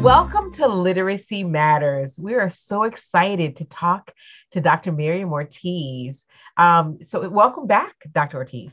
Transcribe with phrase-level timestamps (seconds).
[0.00, 2.18] Welcome to Literacy Matters.
[2.18, 4.14] We are so excited to talk
[4.52, 4.92] to Dr.
[4.92, 6.24] Miriam Ortiz.
[6.56, 8.38] Um, so, welcome back, Dr.
[8.38, 8.72] Ortiz.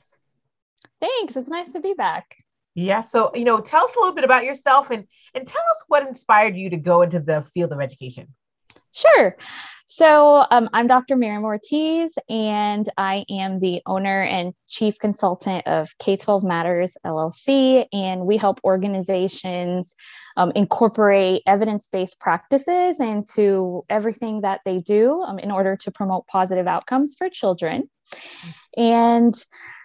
[1.01, 1.35] Thanks.
[1.35, 2.37] It's nice to be back.
[2.75, 3.01] Yeah.
[3.01, 6.07] So, you know, tell us a little bit about yourself and and tell us what
[6.07, 8.33] inspired you to go into the field of education.
[8.97, 9.37] Sure.
[9.85, 11.15] So um, I'm Dr.
[11.15, 17.85] Miriam Ortiz, and I am the owner and chief consultant of K 12 Matters LLC.
[17.93, 19.95] And we help organizations
[20.35, 26.25] um, incorporate evidence based practices into everything that they do um, in order to promote
[26.25, 27.89] positive outcomes for children.
[28.75, 29.35] And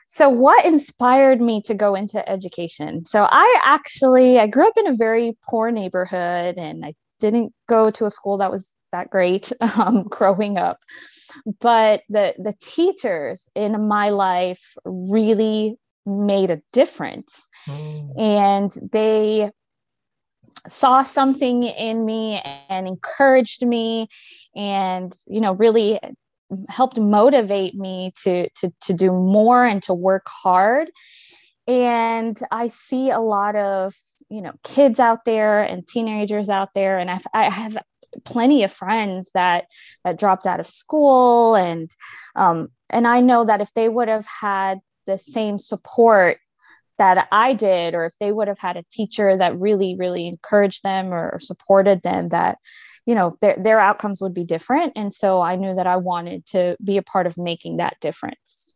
[0.07, 4.87] so what inspired me to go into education so i actually i grew up in
[4.87, 9.53] a very poor neighborhood and i didn't go to a school that was that great
[9.77, 10.79] um, growing up.
[11.61, 17.49] But the the teachers in my life really made a difference.
[17.67, 18.19] Mm.
[18.19, 19.51] and they
[20.69, 24.09] saw something in me and encouraged me
[24.55, 25.99] and you know really
[26.69, 30.91] helped motivate me to to to do more and to work hard.
[31.67, 33.95] And i see a lot of
[34.29, 36.99] you know kids out there and teenagers out there.
[36.99, 37.77] And I've, i have
[38.25, 39.67] plenty of friends that
[40.05, 41.91] that dropped out of school and
[42.37, 46.39] um, and I know that if they would have had the same support
[46.99, 50.83] that I did, or if they would have had a teacher that really, really encouraged
[50.83, 52.59] them or supported them, that
[53.07, 54.93] you know their their outcomes would be different.
[54.95, 58.75] And so I knew that I wanted to be a part of making that difference.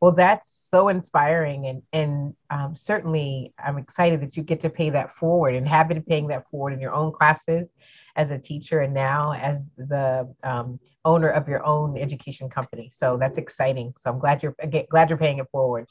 [0.00, 4.90] Well, that's so inspiring, and and um, certainly I'm excited that you get to pay
[4.90, 7.72] that forward and have been paying that forward in your own classes
[8.16, 12.90] as a teacher and now as the um, owner of your own education company.
[12.94, 13.94] So that's exciting.
[13.98, 14.56] So I'm glad you're
[14.90, 15.88] glad you're paying it forward.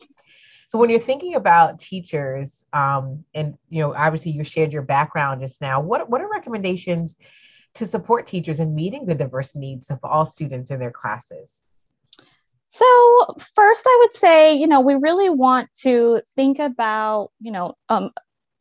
[0.70, 5.42] So when you're thinking about teachers, um, and you know, obviously you shared your background
[5.42, 5.80] just now.
[5.82, 7.16] What what are recommendations
[7.76, 11.64] to support teachers in meeting the diverse needs of all students in their classes?
[12.70, 12.86] So
[13.56, 18.10] first, I would say, you know, we really want to think about, you know, um,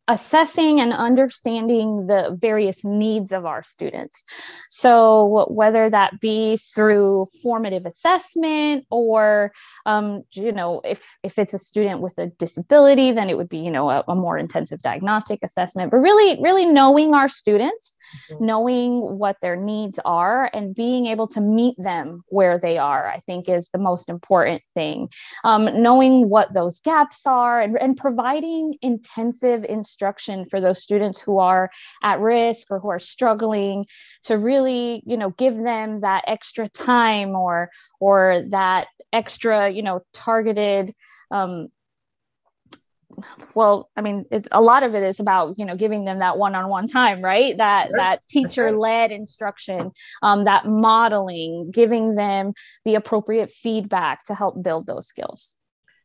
[0.08, 4.24] assessing and understanding the various needs of our students.
[4.68, 9.52] So, whether that be through formative assessment or,
[9.86, 13.58] um, you know, if, if it's a student with a disability, then it would be,
[13.58, 15.90] you know, a, a more intensive diagnostic assessment.
[15.90, 17.96] But really, really knowing our students,
[18.30, 18.44] mm-hmm.
[18.44, 23.20] knowing what their needs are, and being able to meet them where they are, I
[23.20, 25.08] think is the most important thing.
[25.44, 31.38] Um, knowing what those gaps are and, and providing intensive instruction for those students who
[31.38, 31.70] are
[32.02, 33.86] at risk or who are struggling
[34.24, 37.70] to really you know give them that extra time or
[38.00, 40.94] or that extra you know targeted
[41.30, 41.68] um,
[43.54, 46.38] well i mean it's a lot of it is about you know giving them that
[46.38, 49.90] one-on-one time right that that teacher-led instruction
[50.22, 52.52] um, that modeling giving them
[52.84, 55.56] the appropriate feedback to help build those skills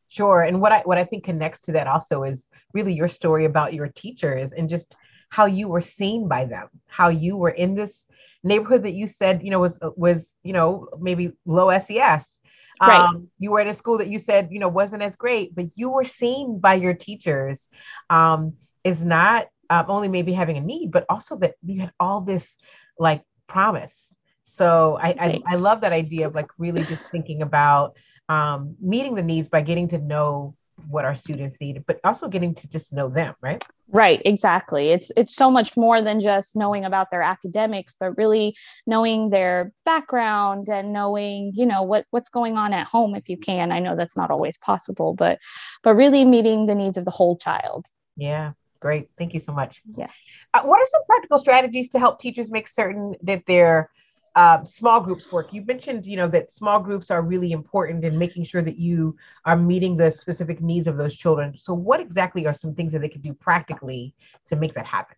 [0.08, 0.42] Sure.
[0.42, 3.74] And what I what I think connects to that also is really your story about
[3.74, 4.96] your teachers and just
[5.28, 8.06] how you were seen by them, how you were in this
[8.42, 12.37] neighborhood that you said, you know, was was, you know, maybe low SES.
[12.84, 13.10] Right.
[13.14, 15.66] Um, you were at a school that you said, you know, wasn't as great, but
[15.76, 17.66] you were seen by your teachers
[18.10, 22.20] um, is not um, only maybe having a need, but also that you had all
[22.20, 22.56] this
[22.98, 24.12] like promise.
[24.44, 27.96] So I, I, I love that idea of like really just thinking about
[28.28, 30.54] um, meeting the needs by getting to know
[30.88, 33.62] what our students need, but also getting to just know them, right?
[33.90, 34.90] Right, exactly.
[34.90, 38.54] It's it's so much more than just knowing about their academics, but really
[38.86, 43.38] knowing their background and knowing, you know, what what's going on at home if you
[43.38, 43.72] can.
[43.72, 45.38] I know that's not always possible, but
[45.82, 47.86] but really meeting the needs of the whole child.
[48.16, 49.08] Yeah, great.
[49.16, 49.80] Thank you so much.
[49.96, 50.10] Yeah.
[50.52, 53.90] Uh, what are some practical strategies to help teachers make certain that they're
[54.34, 55.52] uh, small groups work.
[55.52, 59.16] You mentioned, you know, that small groups are really important in making sure that you
[59.44, 61.56] are meeting the specific needs of those children.
[61.56, 64.14] So, what exactly are some things that they could do practically
[64.46, 65.16] to make that happen?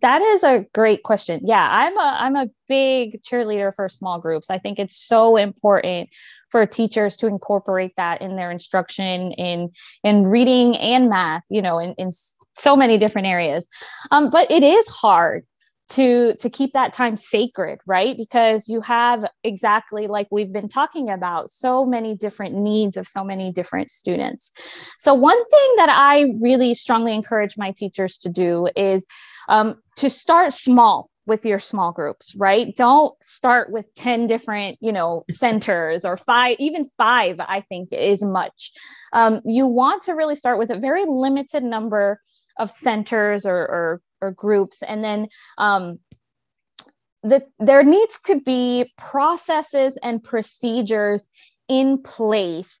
[0.00, 1.40] That is a great question.
[1.44, 4.50] Yeah, I'm a I'm a big cheerleader for small groups.
[4.50, 6.08] I think it's so important
[6.50, 9.70] for teachers to incorporate that in their instruction in
[10.02, 11.44] in reading and math.
[11.50, 12.10] You know, in in
[12.56, 13.68] so many different areas.
[14.10, 15.46] Um, but it is hard
[15.88, 18.16] to to keep that time sacred right?
[18.16, 23.22] Because you have exactly like we've been talking about so many different needs of so
[23.22, 24.50] many different students.
[24.98, 29.06] So one thing that i really strongly encourage my teachers to do is
[29.48, 32.74] um, to start small with your small groups right?
[32.76, 38.24] Don't start with 10 different you know centers or five even five i think is
[38.24, 38.72] much.
[39.12, 42.20] Um, you want to really start with a very limited number
[42.58, 44.82] of centers or or, or groups.
[44.82, 45.98] And then um,
[47.22, 51.28] the, there needs to be processes and procedures
[51.68, 52.78] in place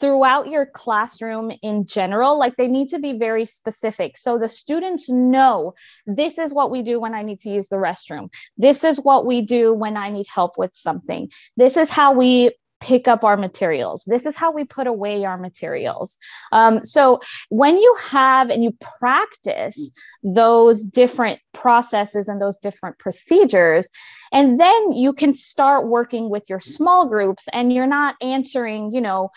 [0.00, 2.38] throughout your classroom in general.
[2.38, 4.16] Like they need to be very specific.
[4.16, 5.74] So the students know
[6.06, 8.28] this is what we do when i need to use the restroom.
[8.56, 11.30] This is what we do when i need help with something.
[11.56, 14.04] This is how we pick up our materials.
[14.06, 16.18] This is how we put away our materials.
[16.52, 19.90] Um, so when you have and you practice
[20.22, 23.88] those different processes and those different procedures,
[24.32, 29.00] and then you can start working with your small groups and you're not answering, you
[29.00, 29.30] know,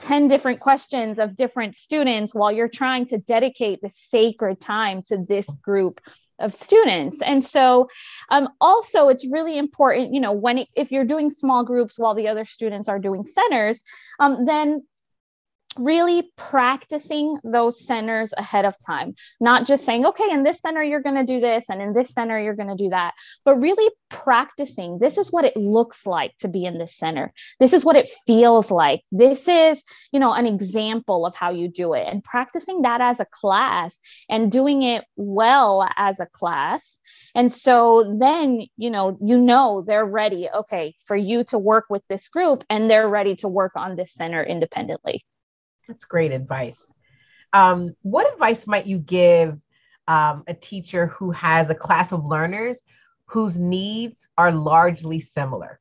[0.00, 5.18] 10 different questions of different students while you're trying to dedicate the sacred time to
[5.28, 6.00] this group
[6.40, 7.22] of students.
[7.22, 7.88] And so
[8.30, 12.14] um, also it's really important you know when it, if you're doing small groups while
[12.14, 13.82] the other students are doing centers
[14.18, 14.82] um, then
[15.78, 21.00] really practicing those centers ahead of time, not just saying, okay, in this center, you're
[21.00, 23.14] going to do this, and in this center, you're going to do that,
[23.44, 24.98] but really practicing.
[24.98, 27.32] This is what it looks like to be in this center.
[27.60, 29.02] This is what it feels like.
[29.12, 33.20] This is, you know, an example of how you do it, and practicing that as
[33.20, 33.96] a class
[34.28, 37.00] and doing it well as a class.
[37.34, 42.02] And so then, you know, you know, they're ready, okay, for you to work with
[42.08, 45.24] this group, and they're ready to work on this center independently.
[45.90, 46.88] That's great advice.
[47.52, 49.58] Um, what advice might you give
[50.06, 52.78] um, a teacher who has a class of learners
[53.26, 55.80] whose needs are largely similar?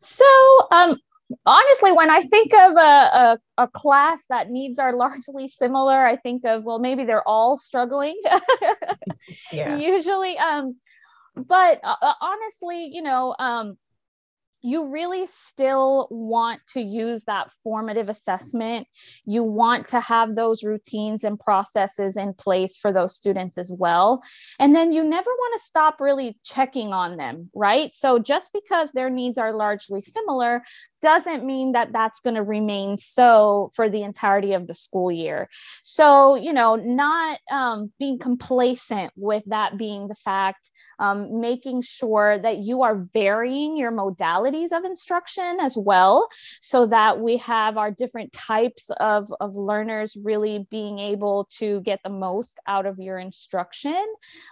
[0.00, 0.24] So,
[0.70, 0.96] um,
[1.44, 6.14] honestly, when I think of a, a, a, class that needs are largely similar, I
[6.14, 8.20] think of, well, maybe they're all struggling.
[9.52, 9.76] yeah.
[9.76, 10.38] Usually.
[10.38, 10.76] Um,
[11.34, 13.76] but uh, uh, honestly, you know, um,
[14.66, 18.88] you really still want to use that formative assessment.
[19.24, 24.20] You want to have those routines and processes in place for those students as well.
[24.58, 27.94] And then you never want to stop really checking on them, right?
[27.94, 30.64] So just because their needs are largely similar
[31.00, 35.48] doesn't mean that that's going to remain so for the entirety of the school year.
[35.84, 42.38] So, you know, not um, being complacent with that being the fact, um, making sure
[42.38, 46.28] that you are varying your modalities of instruction as well,
[46.60, 52.00] so that we have our different types of, of learners really being able to get
[52.02, 54.04] the most out of your instruction.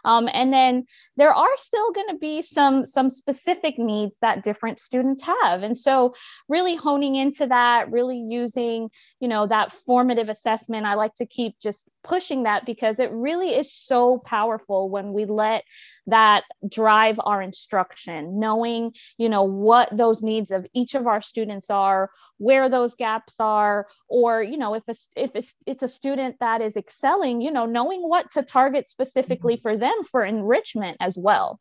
[0.05, 0.87] Um, and then
[1.17, 5.63] there are still going to be some, some specific needs that different students have.
[5.63, 6.15] And so,
[6.49, 10.87] really honing into that, really using, you know, that formative assessment.
[10.87, 15.25] I like to keep just pushing that because it really is so powerful when we
[15.25, 15.65] let
[16.07, 21.71] that drive our instruction knowing you know what those needs of each of our students
[21.71, 26.37] are where those gaps are or you know if it's if it's, it's a student
[26.41, 29.63] that is excelling you know knowing what to target specifically mm-hmm.
[29.63, 31.59] for them for enrichment as well.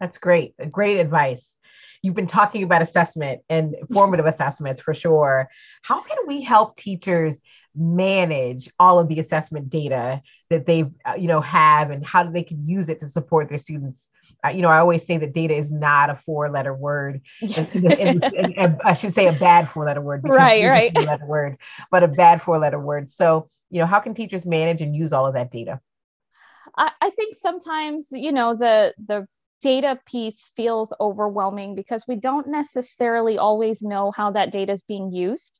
[0.00, 0.54] That's great.
[0.70, 1.56] Great advice
[2.02, 5.48] you've been talking about assessment and formative assessments for sure.
[5.82, 7.38] How can we help teachers
[7.74, 10.20] manage all of the assessment data
[10.50, 13.58] that they've uh, you know have and how they can use it to support their
[13.58, 14.08] students?
[14.44, 17.20] Uh, you know, I always say that data is not a four-letter word.
[17.40, 20.22] and, and, and, I should say a bad four-letter word.
[20.24, 20.92] Right, right.
[20.92, 21.58] Four-letter word,
[21.92, 23.08] but a bad four-letter word.
[23.08, 25.80] So, you know, how can teachers manage and use all of that data?
[26.76, 29.28] I, I think sometimes, you know, the the
[29.62, 35.12] data piece feels overwhelming because we don't necessarily always know how that data is being
[35.12, 35.58] used.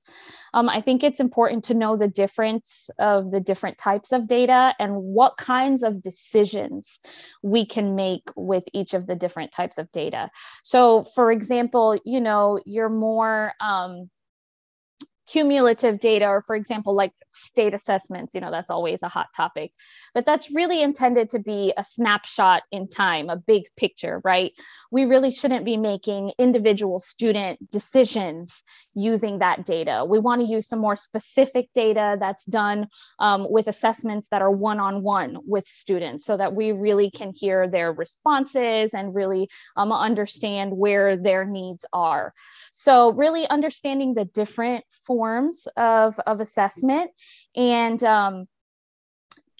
[0.54, 4.74] Um, I think it's important to know the difference of the different types of data
[4.78, 7.00] and what kinds of decisions
[7.42, 10.30] we can make with each of the different types of data.
[10.64, 14.10] So, for example, you know, you're more um,
[15.28, 19.72] cumulative data or for example like state assessments you know that's always a hot topic
[20.14, 24.52] but that's really intended to be a snapshot in time a big picture right?
[24.90, 28.62] We really shouldn't be making individual student decisions
[28.94, 30.04] using that data.
[30.08, 34.50] We want to use some more specific data that's done um, with assessments that are
[34.50, 40.76] one-on-one with students so that we really can hear their responses and really um, understand
[40.76, 42.34] where their needs are.
[42.72, 47.10] So really understanding the different forms of, of assessment
[47.54, 48.46] and um,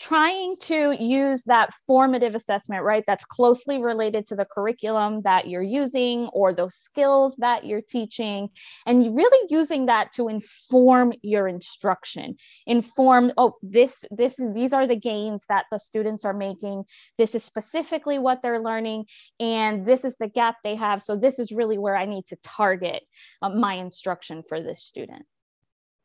[0.03, 3.05] trying to use that formative assessment, right?
[3.07, 8.49] That's closely related to the curriculum that you're using or those skills that you're teaching,
[8.85, 12.35] and really using that to inform your instruction.
[12.67, 16.83] Inform, oh, this, this, these are the gains that the students are making.
[17.17, 19.05] This is specifically what they're learning,
[19.39, 21.01] and this is the gap they have.
[21.01, 23.05] So this is really where I need to target
[23.41, 25.23] uh, my instruction for this student.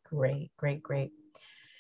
[0.04, 1.10] Great, great, great.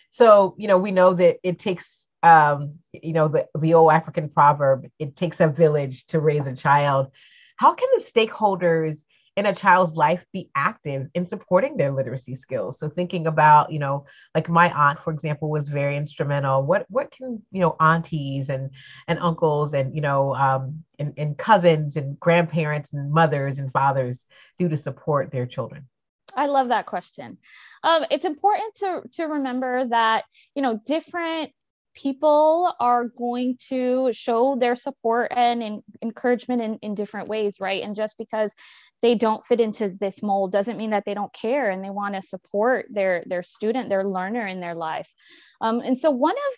[0.09, 4.29] So, you know, we know that it takes um, you know, the, the old African
[4.29, 7.11] proverb, it takes a village to raise a child.
[7.57, 9.03] How can the stakeholders
[9.37, 13.77] in a child's life be active in supporting their literacy skills so thinking about you
[13.77, 18.49] know like my aunt for example was very instrumental what what can you know aunties
[18.49, 18.71] and
[19.07, 24.25] and uncles and you know um and, and cousins and grandparents and mothers and fathers
[24.57, 25.87] do to support their children
[26.35, 27.39] I love that question.
[27.83, 31.51] Um, it's important to to remember that you know different
[31.97, 37.83] people are going to show their support and, and encouragement in, in different ways, right?
[37.83, 38.53] And just because
[39.01, 42.15] they don't fit into this mold doesn't mean that they don't care and they want
[42.15, 45.09] to support their their student, their learner in their life.
[45.59, 46.57] Um, and so one of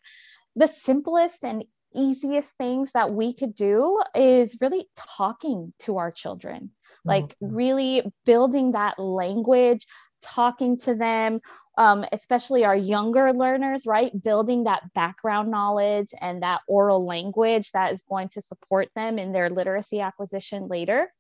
[0.56, 1.64] the simplest and
[1.96, 6.70] easiest things that we could do is really talking to our children
[7.04, 7.56] like mm-hmm.
[7.56, 9.88] really building that language
[10.22, 11.40] talking to them,
[11.80, 14.12] um, especially our younger learners, right?
[14.22, 19.32] Building that background knowledge and that oral language that is going to support them in
[19.32, 21.12] their literacy acquisition later.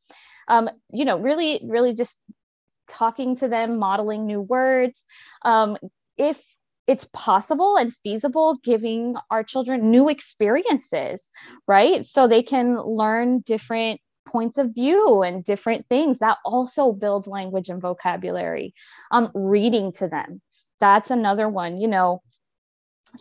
[0.49, 2.13] Um, you know, really, really just
[2.89, 5.05] talking to them, modeling new words.
[5.43, 5.77] Um,
[6.17, 6.37] if
[6.87, 11.29] it's possible and feasible giving our children new experiences,
[11.69, 12.05] right?
[12.05, 17.69] So they can learn different points of view and different things that also builds language
[17.69, 18.73] and vocabulary
[19.11, 20.41] um, reading to them
[20.79, 22.21] that's another one you know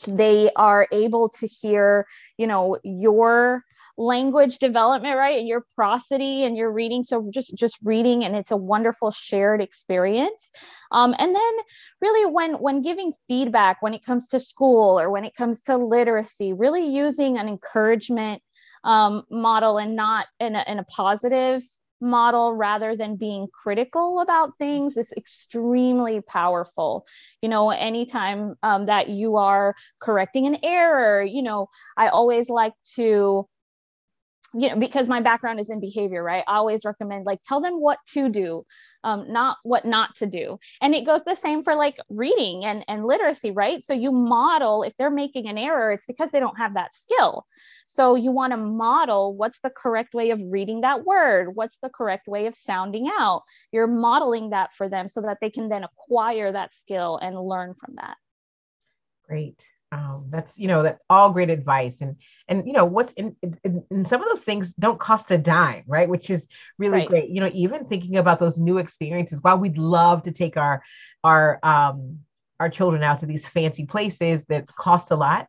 [0.06, 3.64] they are able to hear you know your
[3.98, 7.02] language development right and your prosody and your reading.
[7.02, 10.50] So just just reading and it's a wonderful shared experience.
[10.92, 11.52] Um, and then
[12.00, 15.76] really when when giving feedback when it comes to school or when it comes to
[15.76, 18.40] literacy really using an encouragement
[18.84, 21.62] um, model and not in a, in a positive
[22.00, 27.06] model rather than being critical about things is extremely powerful.
[27.42, 32.72] You know anytime um, that you are correcting an error you know i always like
[32.96, 33.46] to
[34.54, 36.44] you know because my background is in behavior right?
[36.46, 38.64] I always recommend like tell them what to do
[39.04, 40.58] um, not what not to do.
[40.80, 43.82] And it goes the same for like reading and and literacy right?
[43.84, 47.44] So you model if they're making an error it's because they don't have that skill.
[47.86, 51.90] So you want to model what's the correct way of reading that word what's the
[51.90, 53.42] correct way of sounding out.
[53.72, 57.74] You're modeling that for them so that they can then acquire that skill and learn
[57.74, 58.16] from that.
[59.26, 62.00] Great um, that's you know that all great advice.
[62.00, 62.16] And
[62.48, 65.84] and you know what's in, in, in, some of those things don't cost a dime
[65.86, 66.08] right?
[66.08, 66.46] Which is
[66.78, 67.08] really right.
[67.08, 67.30] great.
[67.30, 70.82] You know even thinking about those new experiences while we'd love to take our
[71.24, 72.18] our um
[72.60, 75.48] our children out to these fancy places that cost a lot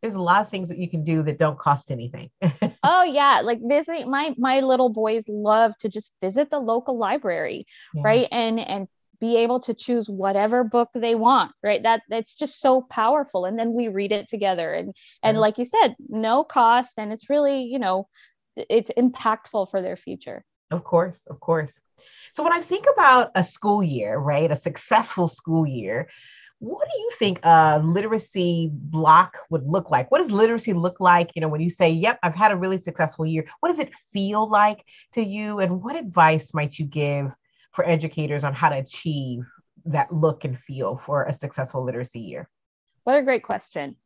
[0.00, 2.30] there's a lot of things that you can do that don't cost anything.
[2.84, 3.42] Oh yeah.
[3.42, 8.02] Like visiting my my little boys love to just visit the local library yeah.
[8.04, 8.28] right?
[8.30, 8.88] And and
[9.20, 11.82] be able to choose whatever book they want right?
[11.82, 15.40] That that's just so powerful and then we read it together and and yeah.
[15.40, 18.08] like you said no cost and it's really you know
[18.56, 20.44] it's impactful for their future.
[20.70, 21.78] Of course of course.
[22.32, 26.08] So when i think about a school year right a successful school year
[26.60, 30.10] what do you think a literacy block would look like?
[30.10, 32.80] What does literacy look like you know when you say yep i've had a really
[32.80, 37.32] successful year what does it feel like to you and what advice might you give
[37.72, 39.44] for educators on how to achieve
[39.84, 42.48] that look and feel for a successful literacy year?
[43.04, 43.96] What a great question.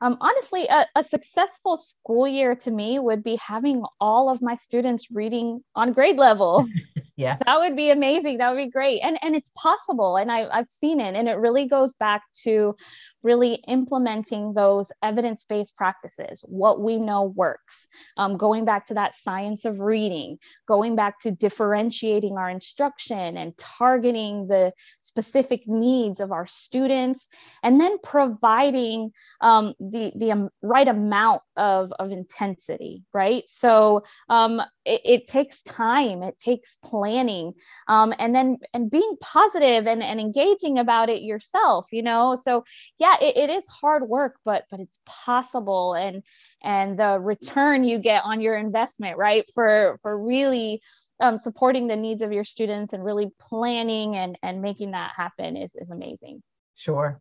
[0.00, 4.54] Um, honestly, a, a, successful school year to me would be having all of my
[4.54, 6.66] students reading on grade level.
[7.16, 8.38] yeah, that would be amazing.
[8.38, 11.34] That would be great, and and it's possible, and I, I've seen it, and it
[11.34, 12.76] really goes back to
[13.22, 19.14] really implementing those evidence based practices, what we know works, um, going back to that
[19.14, 24.72] science of reading, going back to differentiating our instruction and targeting the
[25.02, 27.28] specific needs of our students,
[27.62, 29.10] and then providing
[29.40, 33.44] um, the, the right amount of, of intensity, right?
[33.46, 37.52] So um, it, it, takes time, it takes planning,
[37.88, 42.34] um, and then and being positive and, and engaging about it yourself, you know?
[42.34, 42.64] So,
[42.98, 46.22] yeah it, it is hard work but but it's possible and
[46.62, 50.80] and the return you get on your investment right for for really
[51.20, 55.56] um, supporting the needs of your students and really planning and and making that happen
[55.56, 56.42] is is amazing
[56.74, 57.20] sure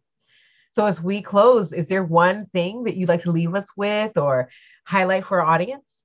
[0.72, 4.18] so as we close is there one thing that you'd like to leave us with
[4.18, 4.50] or
[4.86, 6.02] highlight for our audience?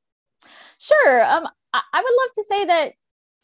[0.79, 1.25] Sure.
[1.25, 2.93] Um I, I would love to say that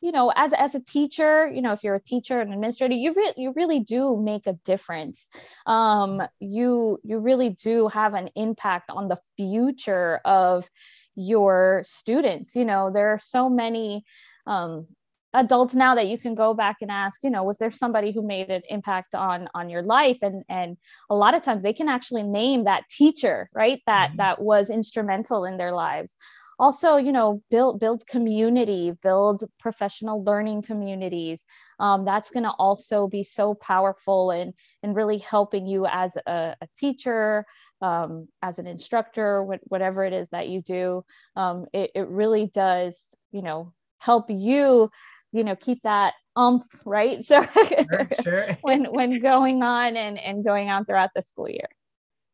[0.00, 3.12] you know as as a teacher you know if you're a teacher and administrator you
[3.14, 5.28] really you really do make a difference.
[5.66, 10.68] Um you you really do have an impact on the future of
[11.14, 12.54] your students.
[12.54, 14.04] You know there are so many
[14.46, 14.86] um
[15.34, 18.22] adults now that you can go back and ask you know was there somebody who
[18.22, 20.18] made an impact on on your life?
[20.22, 20.76] And and
[21.10, 24.16] a lot of times they can actually name that teacher right that mm-hmm.
[24.18, 26.14] that was instrumental in their lives.
[26.58, 31.44] Also you know build build community build professional learning communities.
[31.78, 36.56] Um, that's going to also be so powerful and and really helping you as a,
[36.60, 37.44] a teacher
[37.80, 41.04] um, as an instructor whatever it is that you do.
[41.36, 42.98] Um, it, it really does
[43.30, 44.90] you know help you
[45.32, 48.58] you know keep that umph right so sure, sure.
[48.62, 51.68] when when going on and and going on throughout the school year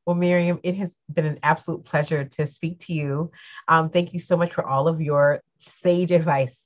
[0.06, 3.30] well, Miriam, it has been an absolute pleasure to speak to you.
[3.68, 6.60] Um, thank you so much for all of your sage advice.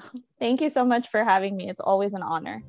[0.38, 1.68] Thank you so much for having me.
[1.68, 2.62] It's always an honor.